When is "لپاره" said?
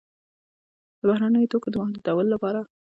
2.35-2.59